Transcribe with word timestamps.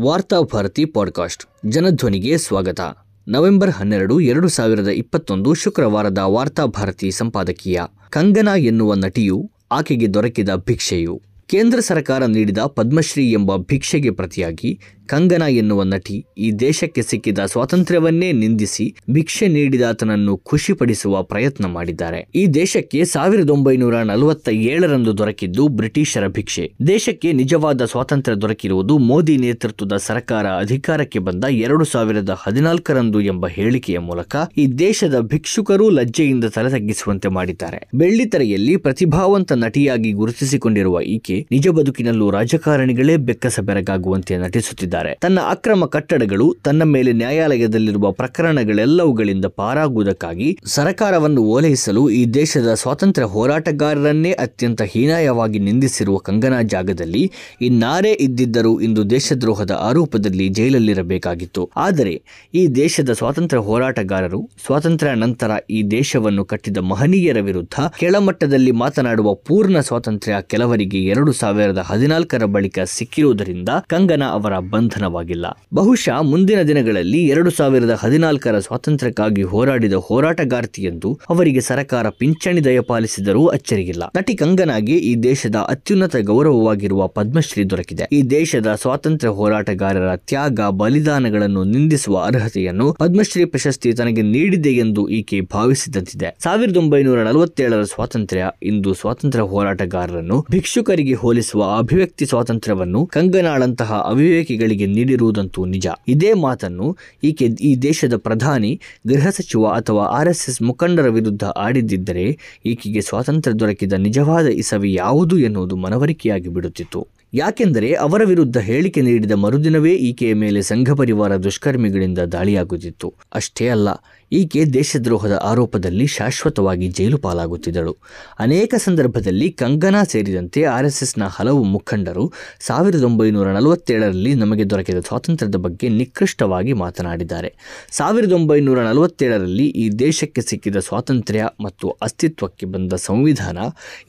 Varthabharati 0.00 0.84
podcast. 0.84 1.66
ಜನಧ್ವನಿಗೆ 1.66 2.38
ಸ್ವಾಗತ. 2.38 2.80
November 3.28 3.70
ಹನ್ನೆರಡು, 3.70 4.20
ಎರಡು 4.20 4.48
ಸಾವಿರದ 4.48 4.88
ಇಪ್ಪತ್ತೊಂದು 4.88 5.54
ಶುಕ್ರವಾರದ 5.54 6.18
ವಾರ್ತಾಭಾರತಿ 6.18 7.10
ಸಂಪಾದಕೀಯ. 7.10 7.80
ಕಂಗನಾ 8.10 8.56
ಎನ್ನುವ 8.56 8.94
ನಟಿಯು 8.94 9.50
ಆಕೆಗೆ 9.72 10.14
ದೊರಕಿದ 10.14 10.48
ಭಿಕ್ಷೆಯು. 10.54 11.22
ಕೇಂದ್ರ 11.46 11.80
ಸರ್ಕಾರ 11.80 12.24
ನೀಡಿದ 12.24 12.58
ಪದ್ಮಶ್ರೀ 12.58 13.32
ಎಂಬ 13.32 13.56
ಭಿಕ್ಷೆಗೆ 13.56 14.10
ಪ್ರತಿಯಾಗಿ 14.10 14.80
ಕಂಗನಾ 15.08 15.48
ಎನ್ನುವ 15.58 15.82
ನಟಿ 15.84 16.16
ಈ 16.38 16.48
ದೇಶಕ್ಕೆ 16.60 17.02
ಸಿಕ್ಕಿದ 17.02 17.40
ಸ್ವಾತಂತ್ರ್ಯವನ್ನೇ 17.46 18.28
ನಿಂದಿಸಿ 18.32 18.86
ಭಿಕ್ಷೆ 19.10 19.46
ನೀಡಿದಾತನನ್ನು 19.48 20.34
ಖುಷಿಪಡಿಸುವ 20.44 21.22
ಪ್ರಯತ್ನ 21.22 21.66
ಮಾಡಿದ್ದಾರೆ. 21.66 22.20
ಈ 22.34 22.46
ದೇಶಕ್ಕೆ 22.54 23.00
ಸಾವಿರದ 23.04 23.50
ಒಂಬೈನೂರ 23.50 23.96
ನಲವತ್ತ 24.02 24.48
ಏಳರಂದು 24.68 25.12
ದೊರಕಿದ್ದು 25.18 25.68
ಬ್ರಿಟಿಷರ 25.78 26.26
ಭಿಕ್ಷೆ. 26.28 26.64
ದೇಶಕ್ಕೆ 26.86 27.30
ನಿಜವಾದ 27.32 27.84
ಸ್ವಾತಂತ್ರ್ಯ 27.84 28.36
ದೊರಕಿರುವುದು 28.36 28.98
ಮೋದಿ 29.08 29.36
ನೇತೃತ್ವದ 29.36 29.96
ಸರ್ಕಾರ 30.00 30.46
ಅಧಿಕಾರಕ್ಕೆ 30.58 31.18
ಬಂದ 31.18 31.44
ಎರಡು 31.60 31.84
ಸಾವಿರದ 31.84 32.32
ಹದಿನಾಲ್ಕರಂದು 32.42 33.20
ಎಂಬ 33.28 33.46
ಹೇಳಿಕೆಯ 33.48 33.98
ಮೂಲಕ 34.00 34.34
ಈ 34.56 34.66
ದೇಶದ 34.78 35.18
ಭಿಕ್ಷುಕರು 35.26 35.88
ಲಜ್ಜೆಯಿಂದ 35.90 36.44
ತಲೆ 36.48 36.70
ತಗ್ಗಿಸುವಂತೆ 36.70 37.28
ಮಾಡಿದ್ದಾರೆ 37.28 37.80
ಬೆಳ್ಳಿತೆರೆಯಲ್ಲಿ 37.94 38.76
ಪ್ರತಿಭಾವಂತ 38.78 39.52
ನಟಿಯಾಗಿ 39.58 40.12
ಗುರುತಿಸಿಕೊಂಡಿರುವ 40.12 41.00
ಈಕೆ 41.08 41.38
ನಿಜ 41.50 41.68
ಬದುಕಿನಲ್ಲೂ 41.78 42.28
ರಾಜಕಾರಣಿಗಳೇ 42.30 43.16
ಬೆಕ್ಕಸ 43.28 43.60
ಬೆರಗಾಗುವಂತೆ 43.60 44.36
ನಟಿಸುತ್ತಿದ್ದಾರೆ 44.36 44.96
ತನ್ನ 45.20 45.38
ಅಕ್ರಮ 45.48 45.84
ಕಟ್ಟಡಗಳು, 45.84 46.56
ತನ್ನ 46.64 46.82
ಮೇಲೆ 46.82 47.12
ನ್ಯಾಯಾಲಯದಲ್ಲಿರುವ 47.12 48.12
ಪ್ರಕರಣಗಳೆಲ್ಲವುಗಳಿಂದ 48.12 49.44
ಪಾರಾಗುವುದಕ್ಕಾಗಿ 49.44 50.58
ಸರಕಾರವನ್ನು 50.64 51.42
ಓಲೈಸಲು 51.42 52.10
ಈ 52.10 52.26
ದೇಶದ 52.26 52.74
ಸ್ವಾತಂತ್ರ್ಯ 52.74 53.26
ಹೋರಾಟಗಾರರನ್ನೇ 53.26 54.32
ಅತ್ಯಂತ 54.32 54.82
ಹೀನಾಯವಾಗಿ 54.82 55.58
ನಿಂದಿಸಿರುವ 55.58 56.16
ಕಂಗನಾ 56.16 56.62
ಜಾಗದಲ್ಲಿ 56.62 57.32
ಇನ್ನಾರೇ 57.60 58.12
ಇದ್ದಿದ್ದರೂ 58.12 58.80
ಇಂದು 58.80 59.10
ದೇಶದ್ರೋಹದ 59.10 59.70
ಆರೋಪದಲ್ಲಿ 59.80 60.48
ಜೈಲಲ್ಲಿರಬೇಕಾಗಿತ್ತು. 60.48 61.70
ಆದರೆ 61.76 62.22
ಈ 62.54 62.66
ದೇಶದ 62.66 63.12
ಸ್ವಾತಂತ್ರ್ಯ 63.12 63.62
ಹೋರಾಟಗಾರರು, 63.62 64.50
ಸ್ವಾತಂತ್ರ್ಯ 64.66 65.14
ನಂತರ 65.14 65.50
ಈ 65.70 65.82
ದೇಶವನ್ನು 65.82 66.44
ಕಟ್ಟಿದ 66.44 66.76
ಮಹನೀಯರ 66.76 67.40
ವಿರುದ್ಧ 67.40 67.74
ಕೆಳಮಟ್ಟದಲ್ಲಿ 67.98 68.70
ಮಾತನಾಡುವ 68.70 69.34
ಪೂರ್ಣ 69.34 69.80
ಸ್ವಾತಂತ್ರ್ಯ 69.80 70.36
ಕೆಲವರಿಗೆ 70.40 71.02
ಎರಡು 71.02 71.32
ಸಾವಿರದ 71.32 71.78
ಹದಿನಾಲ್ಕರ 71.78 72.44
ಬಳಿಕ 72.44 72.78
ಸಿಕ್ಕಿರುವುದರಿಂದ 72.84 73.68
ಕಂಗನಾ 73.86 74.26
ಅವರ 74.26 74.58
ಬಂಧನವಾಗಿಲ್ಲ 74.88 75.46
ಬಹುಶಃ 75.74 76.16
ಮುಂದಿನ 76.30 76.60
ದಿನಗಳಲ್ಲಿ 76.62 77.20
ಎರಡು 77.24 77.50
ಸಾವಿರದ 77.50 77.94
ಹದಿನಾಲ್ಕರ 78.00 78.56
ಸ್ವಾತಂತ್ರ್ಯಕ್ಕಾಗಿ 78.58 79.42
ಹೋರಾಡಿದ 79.42 79.96
ಹೋರಾಟಗಾರ್ತಿ 80.06 80.82
ಎಂದು 80.82 81.08
ಅವರಿಗೆ 81.30 81.60
ಸರಕಾರ 81.60 82.06
ಪಿಂಚಣಿ 82.18 82.60
ದಯಪಾಲಿಸಿದರೂ 82.64 83.42
ಅಚ್ಚರಿಯಿಲ್ಲ. 83.46 84.04
ನಟಿ 84.16 84.34
ಕಂಗನಾಗೆ 84.34 84.96
ಈ 85.08 85.12
ದೇಶದ 85.22 85.56
ಅತ್ಯುನ್ನತ 85.68 86.16
ಗೌರವವಾಗಿರುವ 86.30 87.08
ಪದ್ಮಶ್ರೀ 87.08 87.64
ದೊರಕಿದೆ. 87.64 88.04
ಈ 88.12 88.22
ದೇಶದ 88.30 88.68
ಸ್ವಾತಂತ್ರ್ಯ 88.74 89.32
ಹೋರಾಟಗಾರರ 89.32 90.10
ತ್ಯಾಗ, 90.16 90.60
ಬಲಿದಾನಗಳನ್ನು 90.80 91.64
ನಿಂದಿಸುವ 91.64 92.16
ಅರ್ಹತೆಯನ್ನು 92.26 92.86
ಪದ್ಮಶ್ರೀ 92.92 93.44
ಪ್ರಶಸ್ತಿ 93.44 93.92
ತನಗೆ 93.92 94.22
ನೀಡಿದೆ 94.34 94.72
ಎಂದು 94.84 95.04
ಈಕೆ 95.08 95.40
ಭಾವಿಸಿದಂತಿದೆ. 95.40 96.30
ಸಾವಿರದ 96.44 96.76
ಒಂಬೈನೂರ 96.76 97.18
ನಲವತ್ತೇಳರ 97.22 97.84
ಸ್ವಾತಂತ್ರ್ಯ 97.94 98.44
ಇಂದು 98.62 98.92
ಸ್ವಾತಂತ್ರ್ಯ 98.94 99.44
ಹೋರಾಟಗಾರರನ್ನು 99.44 100.38
ಭಿಕ್ಷುಕರಿಗೆ 100.50 101.14
ಹೋಲಿಸುವ 101.14 101.62
ಅಭಿವ್ಯಕ್ತಿ 101.78 102.26
ಸ್ವಾತಂತ್ರ್ಯವನ್ನು 102.26 103.02
ಕಂಗನಾಳಂತಹ 103.06 103.92
ಅವಿವೇಕಿಗಳಿಗೆ 104.08 104.77
ನೀಡಿರುವುದಂತೂ 104.86 105.64
ನಿಜ. 105.64 105.86
ಇದೇ 106.08 106.32
ಮಾತನ್ನು 106.32 106.96
ಈಕೆ 107.24 107.44
ಈ 107.44 107.76
ದೇಶದ 107.76 108.16
ಪ್ರಧಾನಿ, 108.16 108.80
ಗೃಹ 109.06 109.28
ಸಚಿವ 109.30 109.66
ಅಥವಾ 109.66 110.04
ಆರ್ಎಸ್ಎಸ್ 110.04 110.62
ಮುಖಂಡರ 110.62 111.08
ವಿರುದ್ಧ 111.08 111.44
ಆಡಿದ್ದಿದ್ದರೆ 111.44 112.38
ಈಕೆಗೆ 112.66 113.00
ಸ್ವಾತಂತ್ರ್ಯ 113.00 113.56
ದೊರಕಿದ 113.58 113.92
ನಿಜವಾದ 113.92 114.46
ಇಸವಿ 114.46 114.94
ಯಾವುದು 114.94 115.38
ಎನ್ನುವುದು 115.38 115.76
ಮನವರಿಕೆಯಾಗಿ 115.76 116.48
ಬಿಡುತ್ತಿತ್ತು. 116.48 117.17
ಯಾಕೆಂದರೆ 117.32 117.88
ಅವರ 117.94 118.22
ವಿರುದ್ಧ 118.24 118.58
ಹೇಳಿಕೆ 118.58 119.00
ನೀಡಿದ 119.00 119.32
ಮರುದಿನವೇ 119.32 119.94
ಈಕೆಯ 120.08 120.34
ಮೇಲೆ 120.34 120.62
ಸಂಘ 120.62 120.90
ಪರಿವಾರ 120.90 121.32
ದುಷ್ಕರ್ಮಿಗಳಿಂದ 121.36 122.20
ದಾಳಿಯಾಗುತ್ತಿತ್ತು. 122.34 123.08
ಅಷ್ಟೇ 123.34 123.68
ಅಲ್ಲ, 123.68 123.88
ಈಕೆ 124.32 124.64
ದೇಶದ್ರೋಹದ 124.64 125.34
ಆರೋಪದಲ್ಲಿ 125.42 126.06
ಶಾಶ್ವತವಾಗಿ 126.06 126.86
ಜೈಲು 126.88 127.18
ಪಾಲಾಗುತ್ತಿದ್ದಳು. 127.18 127.92
ಅನೇಕ 128.38 128.74
ಸಂದರ್ಭದಲ್ಲಿ 128.76 129.50
ಕಂಗನಾ 129.50 130.02
ಸೇರಿದಂತೆ 130.02 130.62
ಆರ್ಎಸ್ಎಸ್ನ 130.64 131.26
ಹಲವು 131.36 131.62
ಮುಖಂಡರು 131.74 132.24
ಸಾವಿರದ 132.60 133.04
ಒಂಬೈನೂರ 133.04 133.52
ನಲವತ್ತೇಳರಲ್ಲಿ 133.52 134.34
ನಮಗೆ 134.34 134.66
ದೊರಕಿದ 134.70 135.00
ಸ್ವಾತಂತ್ರ್ಯದ 135.08 135.56
ಬಗ್ಗೆ 135.56 135.88
ನಿಕೃಷ್ಟವಾಗಿ 135.88 136.72
ಮಾತನಾಡಿದ್ದಾರೆ. 136.72 137.50
ಸಾವಿರದ 137.90 138.32
ಒಂಬೈನೂರ 138.32 138.78
ನಲವತ್ತೇಳರಲ್ಲಿ 138.80 139.66
ಈ 139.84 139.88
ದೇಶಕ್ಕೆ 139.90 140.40
ಸಿಕ್ಕಿದ 140.40 140.76
ಸ್ವಾತಂತ್ರ್ಯ 140.76 141.44
ಮತ್ತು 141.60 141.88
ಅಸ್ತಿತ್ವಕ್ಕೆ 142.02 142.66
ಬಂದ 142.66 142.92
ಸಂವಿಧಾನ 143.08 143.58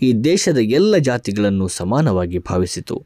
ಈ 0.02 0.12
ದೇಶದ 0.14 0.58
ಎಲ್ಲ 0.58 0.96
ಜಾತಿಗಳನ್ನು 1.10 1.68
ಸಮಾನವಾಗಿ 1.80 2.38
ಭಾವಿಸಿತು. 2.52 2.98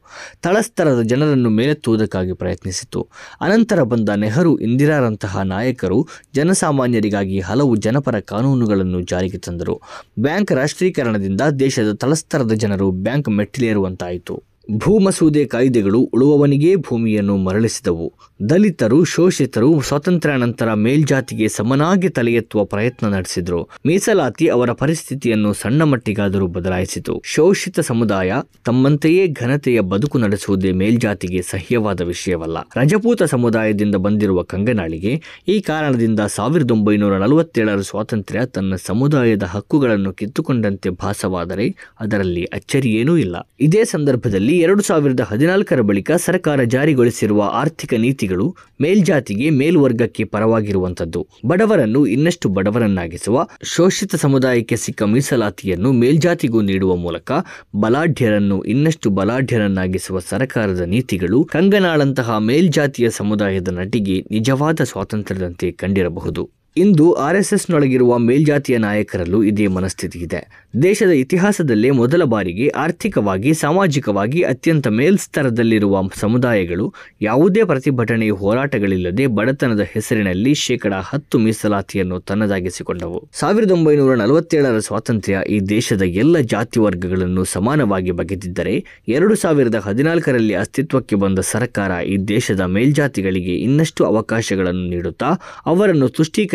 ತಳಸ್ತರದ 0.42 1.02
ಜನರನ್ನು 1.02 1.50
ಮೇಲೆತ್ತುವುದಕ್ಕಾಗಿ 1.50 2.32
ಪ್ರಯತ್ನಿಸಿತು. 2.32 3.08
ಅನಂತರ 3.40 3.82
ಬಂದ 3.82 4.08
ನೆಹರು 4.08 4.58
ಇಂದಿರಾರಂತಹ 4.58 5.40
ನಾಯಕರು 5.40 6.08
ಜನಸಾಮಾನ್ಯರಿಗಾಗಿ 6.34 7.40
ಹಲವು 7.40 7.76
ಜನಪರ 7.76 8.20
ಕಾನೂನುಗಳನ್ನು 8.20 9.00
ಜಾರಿಗೆ 9.00 9.38
ತಂದರು. 9.38 9.80
ಬ್ಯಾಂಕ್ 10.18 10.52
ರಾಷ್ಟ್ರೀಕರಣದಿಂದ 10.52 11.40
ದೇಶದ 11.40 11.92
ತಳಸ್ತರದ 11.92 12.52
ಜನರು 12.52 12.90
ಬ್ಯಾಂಕ್ 12.90 13.28
ಮೆಟ್ಟಿಲೇರುವಂತಾಯಿತು. 13.28 14.53
ಭೂ 14.72 14.98
ಮಸೂದೆ 14.98 15.44
ಕಾಯ್ದೆಗಳು 15.44 16.00
ಉಳುವವನಿಗೇ 16.00 16.76
ಭೂಮಿಯನ್ನು 16.76 17.36
ಮರಳಿಸಿದವು. 17.36 18.12
ದಲಿತರು, 18.48 19.04
ಶೋಷಿತರು 19.04 19.80
ಸ್ವಾತಂತ್ರ್ಯ 19.80 20.36
ನಂತರ 20.36 20.74
ಮೇಲ್ಜಾತಿಗೆ 20.74 21.48
ಸಮನಾಗಿ 21.48 22.08
ತಲೆ 22.08 22.32
ಎತ್ತುವ 22.32 22.64
ಪ್ರಯತ್ನ 22.64 23.06
ನಡೆಸಿದರು. 23.06 23.68
ಮೀಸಲಾತಿ 23.86 24.46
ಅವರ 24.46 24.72
ಪರಿಸ್ಥಿತಿಯನ್ನು 24.72 25.52
ಸಣ್ಣ 25.52 25.82
ಮಟ್ಟಿಗಾದರೂ 25.82 26.46
ಬದಲಾಯಿಸಿತು. 26.46 27.22
ಶೋಷಿತ 27.24 27.80
ಸಮುದಾಯ 27.80 28.32
ತಮ್ಮಂತೆಯೇ 28.64 29.26
ಘನತೆಯ 29.28 29.80
ಬದುಕು 29.80 30.18
ನಡೆಸುವುದೇ 30.18 30.72
ಮೇಲ್ಜಾತಿಗೆ 30.72 31.42
ಸಹ್ಯವಾದ 31.42 32.00
ವಿಷಯವಲ್ಲ. 32.00 32.56
ರಜಪೂತ 32.76 33.22
ಸಮುದಾಯದಿಂದ 33.22 33.94
ಬಂದಿರುವ 33.94 34.42
ಕಂಗನಾಳಿಗೆ 34.42 35.22
ಈ 35.48 35.60
ಕಾರಣದಿಂದ 35.60 36.20
ಸಾವಿರದ 36.20 36.70
ಒಂಬೈನೂರ 36.70 37.18
ನಲವತ್ತೇಳರ 37.18 37.80
ಸ್ವಾತಂತ್ರ್ಯ 37.80 38.46
ತನ್ನ 38.46 38.74
ಸಮುದಾಯದ 38.86 39.42
ಹಕ್ಕುಗಳನ್ನು 39.42 40.12
ಕಿತ್ತುಕೊಂಡಂತೆ 40.12 40.90
ಭಾಸವಾದರೆ 40.90 41.74
ಅದರಲ್ಲಿ 42.00 42.44
ಅಚ್ಚರಿಯೇನೂ 42.44 43.16
ಇಲ್ಲ. 43.16 43.48
ಇದೇ 43.60 43.84
ಸಂದರ್ಭದಲ್ಲಿ 43.84 44.53
ಎರಡು 44.60 44.82
ಸಾವಿರದ 44.82 45.20
ಹದಿನಾಲ್ಕರ 45.20 45.80
ಬಳಿಕ 45.80 46.10
ಸರ್ಕಾರ 46.12 46.62
ಜಾರಿಗೊಳಿಸಿರುವ 46.62 47.42
ಆರ್ಥಿಕ 47.52 47.94
ನೀತಿಗಳು 47.94 48.56
ಮೇಲ್ಜಾತಿಗೆ 48.80 49.50
ಮೇಲ್ವರ್ಗಕ್ಕೆ 49.50 50.24
ಪರವಾಗಿರುವಂಥದ್ದು. 50.24 51.28
ಬಡವರನ್ನು 51.44 52.06
ಇನ್ನಷ್ಟು 52.06 52.48
ಬಡವರನ್ನಾಗಿಸುವ, 52.48 53.46
ಶೋಷಿತ 53.62 54.14
ಸಮುದಾಯಕ್ಕೆ 54.14 54.76
ಸಿಕ್ಕ 54.76 55.02
ಮೀಸಲಾತಿಯನ್ನು 55.02 55.92
ಮೇಲ್ಜಾತಿಗೂ 55.92 56.60
ನೀಡುವ 56.60 56.96
ಮೂಲಕ 56.96 57.32
ಬಲಾಢ್ಯರನ್ನು 57.76 58.62
ಇನ್ನಷ್ಟು 58.62 59.10
ಬಲಾಢ್ಯರನ್ನಾಗಿಸುವ 59.10 60.18
ಸರ್ಕಾರದ 60.18 60.80
ನೀತಿಗಳು 60.80 61.44
ಕಂಗನಾಳಂತಹ 61.44 62.38
ಮೇಲ್ಜಾತಿಯ 62.38 63.10
ಸಮುದಾಯದ 63.10 63.68
ನಟಿಗೆ 63.68 64.24
ನಿಜವಾದ 64.30 64.80
ಸ್ವಾತಂತ್ರ್ಯದಂತೆ 64.84 65.70
ಕಂಡಿರಬಹುದು. 65.70 66.63
ಇಂದು 66.76 67.12
ಆರ್ಎಸ್ಎಸ್ನೊಳಗಿರುವ 67.12 68.18
ಮೇಲ್ಜಾತಿಯ 68.18 68.78
ನಾಯಕರಲ್ಲೂ 68.78 69.42
ಇದೇ 69.42 69.66
ಮನಸ್ಥಿತಿ 69.66 70.18
ಇದೆ. 70.18 70.70
ದೇಶದ 70.82 71.10
ಇತಿಹಾಸದಲ್ಲೇ 71.10 71.90
ಮೊದಲ 71.90 72.22
ಬಾರಿಗೆ 72.24 72.68
ಆರ್ಥಿಕವಾಗಿ, 72.68 73.54
ಸಾಮಾಜಿಕವಾಗಿ 73.54 74.42
ಅತ್ಯಂತ 74.42 74.88
ಮೇಲ್ಸ್ತರದಲ್ಲಿರುವ 74.88 76.02
ಸಮುದಾಯಗಳು 76.14 76.94
ಯಾವುದೇ 77.22 77.64
ಪ್ರತಿಭಟನೆ, 77.64 78.30
ಹೋರಾಟಗಳಿಲ್ಲದೆ 78.30 79.26
ಬಡತನದ 79.26 79.80
ಹೆಸರಿನಲ್ಲಿ 79.80 80.54
ಶೇಕಡಾ 80.54 81.00
ಹತ್ತು 81.00 81.38
ಮೀಸಲಾತಿಯನ್ನು 81.38 82.20
ತನ್ನದಾಗಿಸಿಕೊಂಡವು. 82.20 83.28
ಸಾವಿರದ 83.32 83.70
ಒಂಬೈನೂರ 83.70 84.14
ನಲವತ್ತೇಳರ 84.14 84.78
ಸ್ವಾತಂತ್ರ್ಯ 84.78 85.40
ಈ 85.48 85.60
ದೇಶದ 85.60 86.02
ಎಲ್ಲ 86.02 86.38
ಜಾತಿ 86.38 86.80
ವರ್ಗಗಳನ್ನು 86.80 87.44
ಸಮಾನವಾಗಿ 87.44 88.10
ಬಗೆದಿದ್ದರೆ, 88.10 88.84
ಎರಡು 89.08 89.34
ಸಾವಿರದ 89.34 89.74
ಹದಿನಾಲ್ಕರಲ್ಲಿ 89.74 90.54
ಅಸ್ತಿತ್ವಕ್ಕೆ 90.54 91.16
ಬಂದ 91.16 91.38
ಸರ್ಕಾರ 91.38 92.04
ಈ 92.04 92.16
ದೇಶದ 92.16 92.60
ಮೇಲ್ಜಾತಿಗಳಿಗೆ 92.60 93.54
ಇನ್ನಷ್ಟು 93.54 94.04
ಅವಕಾಶಗಳನ್ನು 94.04 94.88
ನೀಡುತ್ತಾ, 94.90 95.26
ಅವರನ್ನು 95.66 96.08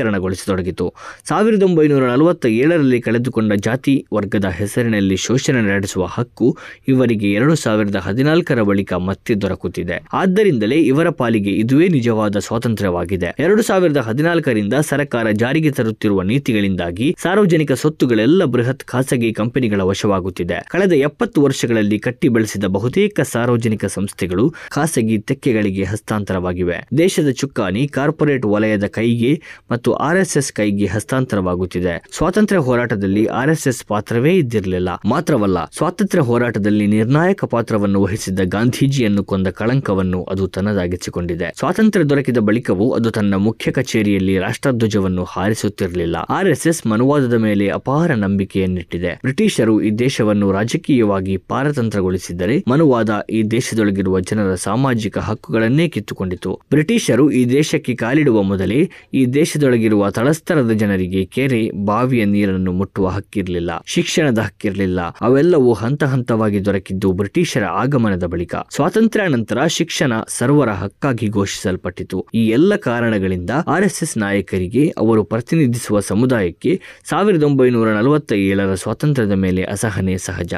ತುಷ್ಟೀಕರಣಗೊಳಿಸತೊಡಗಿತು 0.09 0.93
ಸಾವಿರದ 1.29 1.63
ಒಂಬೈನೂರ 1.63 2.03
ನಲವತ್ತ 2.09 2.45
ಏಳರಲ್ಲಿ 2.45 3.01
ಕಳೆದುಕೊಂಡ 3.01 3.53
ಜಾತಿ 3.53 4.05
ವರ್ಗದ 4.13 4.45
ಹೆಸರಿನಲ್ಲಿ 4.45 5.15
ಶೋಷಣೆ 5.15 5.61
ನಡೆಸುವ 5.61 6.05
ಹಕ್ಕು 6.05 6.57
ಇವರಿಗೆ 6.87 7.31
ಎರಡು 7.31 7.55
ಸಾವಿರದ 7.55 7.95
ಹದಿನಾಲ್ಕರ 7.95 8.61
ಬಳಿಕ 8.61 8.93
ಮತ್ತೆ 8.93 9.35
ದೊರಕುತ್ತಿದೆ. 9.35 10.05
ಆದ್ದರಿಂದಲೇ 10.13 10.77
ಇವರ 10.81 11.09
ಪಾಲಿಗೆ 11.09 11.49
ಇದುವೇ 11.49 11.87
ನಿಜವಾದ 11.87 12.37
ಸ್ವಾತಂತ್ರ್ಯವಾಗಿದೆ. 12.37 13.35
ಎರಡು 13.39 13.61
ಸಾವಿರದ 13.61 13.97
ಹದಿನಾಲ್ಕರಿಂದ 13.97 14.73
ಸರ್ಕಾರ 14.81 15.31
ಜಾರಿಗೆ 15.31 15.71
ತರುತ್ತಿರುವ 15.71 16.21
ನೀತಿಗಳಿಂದಾಗಿ 16.21 17.15
ಸಾರ್ವಜನಿಕ 17.21 17.71
ಸ್ವತ್ತುಗಳೆಲ್ಲ 17.71 18.45
ಬೃಹತ್ 18.45 18.83
ಖಾಸಗಿ 18.83 19.33
ಕಂಪನಿಗಳ 19.33 19.81
ವಶವಾಗುತ್ತಿದೆ. 19.81 20.65
ಕಳೆದ 20.69 20.91
ಎಪ್ಪತ್ತು 20.91 21.41
ವರ್ಷಗಳಲ್ಲಿ 21.41 21.99
ಕಟ್ಟಿ 21.99 22.27
ಬೆಳೆಸಿದ 22.27 22.63
ಬಹುತೇಕ 22.65 23.19
ಸಾರ್ವಜನಿಕ 23.21 23.85
ಸಂಸ್ಥೆಗಳು 23.85 24.53
ಖಾಸಗಿ 24.69 25.17
ತೆಕ್ಕೆಗಳಿಗೆ 25.17 25.83
ಹಸ್ತಾಂತರವಾಗಿವೆ. 25.83 26.87
ದೇಶದ 26.97 27.29
ಚುಕ್ಕಾಣಿ 27.29 27.87
ಕಾರ್ಪೊರೇಟ್ 27.87 28.45
ವಲಯದ 28.45 28.85
ಕೈಗೆ 28.85 29.41
ಮತ್ತು 29.71 29.93
ಆರ್ಎಸ್ಎಸ್ 29.99 30.53
ಕೈಗೆ 30.53 30.85
ಹಸ್ತಾಂತರವಾಗುತ್ತಿದೆ. 30.85 32.01
ಸ್ವಾತಂತ್ರ್ಯ 32.17 32.61
ಹೋರಾಟದಲ್ಲಿ 32.61 33.25
ಆರ್ಎಸ್ಎಸ್ 33.25 33.85
ಪಾತ್ರವೇ 33.85 34.35
ಇದ್ದಿರಲಿಲ್ಲ. 34.35 34.89
ಮಾತ್ರವಲ್ಲ, 35.05 35.65
ಸ್ವಾತಂತ್ರ್ಯ 35.65 36.23
ಹೋರಾಟದಲ್ಲಿ 36.23 36.87
ನಿರ್ಣಾಯಕ 36.87 37.43
ಪಾತ್ರವನ್ನು 37.43 38.01
ವಹಿಸಿದ್ದ 38.01 38.39
ಗಾಂಧೀಜಿಯನ್ನು 38.43 39.23
ಕೊಂದ 39.23 39.47
ಕಳಂಕವನ್ನು 39.47 40.23
ಅದು 40.23 40.47
ತನ್ನದಾಗಿಸಿಕೊಂಡಿದೆ. 40.47 41.53
ಸ್ವಾತಂತ್ರ್ಯ 41.59 42.05
ದೊರಕಿದ 42.05 42.37
ಬಳಿಕವೂ 42.37 42.91
ಅದು 42.91 43.11
ತನ್ನ 43.11 43.35
ಮುಖ್ಯ 43.35 43.71
ಕಚೇರಿಯಲ್ಲಿ 43.71 44.37
ರಾಷ್ಟ್ರಧ್ವಜವನ್ನು 44.37 45.23
ಹಾರಿಸುತ್ತಿರಲಿಲ್ಲ. 45.23 46.15
ಆರ್ಎಸ್ಎಸ್ 46.15 46.87
ಮನುವಾದದ 46.87 47.33
ಮೇಲೆ 47.33 47.67
ಅಪಾರ 47.67 48.11
ನಂಬಿಕೆಯನ್ನಿಟ್ಟಿದೆ. 48.11 49.09
ಬ್ರಿಟಿಷರು 49.09 49.81
ಈ 49.81 49.91
ದೇಶವನ್ನು 49.91 50.51
ರಾಜಕೀಯವಾಗಿ 50.51 51.37
ಪಾರತಂತ್ರಗೊಳಿಸಿದ್ದರೆ 51.37 52.63
ಮನುವಾದ 52.67 53.25
ಈ 53.29 53.43
ದೇಶದೊಳಗಿರುವ 53.43 54.19
ಜನರ 54.19 54.55
ಸಾಮಾಜಿಕ 54.55 55.17
ಹಕ್ಕುಗಳನ್ನೇ 55.17 55.87
ಕಿತ್ತುಕೊಂಡಿತು. 55.87 56.61
ಬ್ರಿಟಿಷರು 56.69 57.31
ಈ 57.31 57.45
ದೇಶಕ್ಕೆ 57.45 57.95
ಕಾಲಿಡುವ 57.95 58.41
ಮೊದಲೇ 58.41 58.89
ಈ 59.13 59.25
ದೇಶದೊಳಗಿರುವ 59.25 59.88
ತಳಸ್ತರದ 60.11 60.71
ಜನರಿಗೆ 60.71 61.25
ಕೆರೆ, 61.25 61.69
ಬಾವಿಯ 61.85 62.25
ನೀರನ್ನು 62.25 62.71
ಮುಟ್ಟುವ 62.71 63.07
ಹಕ್ಕಿರಲಿಲ್ಲ, 63.07 63.71
ಶಿಕ್ಷಣದ 63.85 64.39
ಹಕ್ಕಿರಲಿಲ್ಲ. 64.39 65.01
ಅವೆಲ್ಲವೂ 65.01 65.73
ಹಂತ 65.73 66.03
ಹಂತವಾಗಿ 66.03 66.65
ದೊರಕಿದ್ದು 66.65 67.11
ಬ್ರಿಟಿಷರ 67.11 67.63
ಆಗಮನದ 67.63 68.23
ಬಳಿಕ. 68.23 68.55
ಸ್ವಾತಂತ್ರ್ಯ 68.75 69.27
ನಂತರ 69.27 69.65
ಶಿಕ್ಷಣ 69.67 70.13
ಸರ್ವರ 70.27 70.69
ಹಕ್ಕಾಗಿ 70.69 71.27
ಘೋಷಿಸಲ್ಪಟ್ಟಿತು. 71.27 72.27
ಈ 72.33 72.47
ಎಲ್ಲ 72.47 72.75
ಕಾರಣಗಳಿಂದ 72.75 73.49
ಆರ್ಎಸ್ಎಸ್ 73.67 74.17
ನಾಯಕರಿಗೆ, 74.17 74.93
ಅವರು 74.97 75.23
ಪ್ರತಿನಿಧಿಸುವ 75.23 75.99
ಸಮುದಾಯಕ್ಕೆ 75.99 76.81
ಸಾವಿರದ 77.09 77.43
ಒಂಬೈನೂರ 77.43 77.89
ನಲವತ್ತ 77.89 78.33
ಏಳರ 78.33 78.73
ಸ್ವಾತಂತ್ರ್ಯದ 78.73 79.31
ಮೇಲೆ 79.31 79.63
ಅಸಹನೆ 79.63 80.17
ಸಹಜ. 80.17 80.53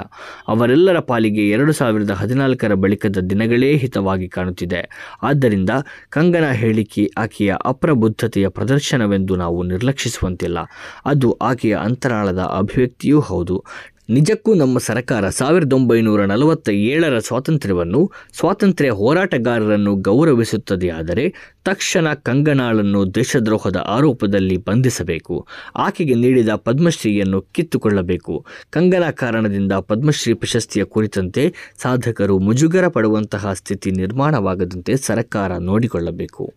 ಅವರೆಲ್ಲರ 0.48 1.00
ಪಾಲಿಗೆ 1.00 1.50
ಎರಡು 1.50 1.72
ಸಾವಿರದ 1.72 2.12
ಹದಿನಾಲ್ಕರ 2.12 2.74
ಬಳಿಕದ 2.74 3.18
ದಿನಗಳೇ 3.18 3.76
ಹಿತವಾಗಿ 3.76 4.30
ಕಾಣುತ್ತಿದೆ. 4.30 4.82
ಆದ್ದರಿಂದ 5.24 5.70
ಕಂಗನ 6.10 6.52
ಹೇಳಿಕೆ 6.52 7.10
ಆಕೆಯ 7.18 7.54
ಅಪ್ರಬುದ್ಧತೆಯ 7.66 8.48
ಪ್ರದರ್ಶನವೆಂದು 8.48 9.21
ನಾವು 9.30 9.64
ನಿರ್ಲಕ್ಷಿಸುವಂತಿಲ್ಲ. 9.64 10.58
ಅದು 11.06 11.32
ಆಕೆಯ 11.32 11.76
ಅಂತರಾಳದ 11.76 12.40
ಅಭಿವ್ಯಕ್ತಿಯೂ 12.40 13.20
ಹೌದು. 13.20 13.64
ನಿಜಕ್ಕೂ 14.10 14.54
ನಮ್ಮ 14.54 14.78
ಸರ್ಕಾರ 14.78 15.30
ಸಾವಿರದ 15.30 15.74
ಒಂಬೈನೂರ 15.74 16.26
ನಲವತ್ತ 16.26 16.70
ಏಳರ 16.70 17.20
ಸ್ವಾತಂತ್ರ್ಯವನ್ನು, 17.20 18.12
ಸ್ವಾತಂತ್ರ್ಯ 18.34 18.90
ಹೋರಾಟಗಾರರನ್ನು 18.90 19.96
ಗೌರವಿಸುತ್ತದೆಯಾದರೆ 19.96 21.34
ತಕ್ಷಣ 21.66 22.14
ಕಂಗನಾಳನ್ನು 22.14 23.16
ದೇಶದ್ರೋಹದ 23.16 23.76
ಆರೋಪದಲ್ಲಿ 23.88 24.58
ಬಂಧಿಸಬೇಕು. 24.58 25.48
ಆಕೆಗೆ 25.76 26.14
ನೀಡಿದ 26.14 26.50
ಪದ್ಮಶ್ರೀಯನ್ನು 26.50 27.42
ಕಿತ್ತುಕೊಳ್ಳಬೇಕು. 27.42 28.46
ಕಂಗನ 28.70 29.10
ಕಾರಣದಿಂದ 29.10 29.72
ಪದ್ಮಶ್ರೀ 29.72 30.34
ಪ್ರಶಸ್ತಿಯ 30.34 30.84
ಕುರಿತಂತೆ 30.84 31.54
ಸಾಧಕರು 31.82 32.40
ಮುಜುಗರ 32.40 32.88
ಪಡುವಂತಹ 32.88 33.54
ಸ್ಥಿತಿ 33.54 33.92
ನಿರ್ಮಾಣವಾಗದಂತೆ 33.92 34.96
ಸರ್ಕಾರ 34.98 35.52
ನೋಡಿಕೊಳ್ಳಬೇಕು. 35.58 36.54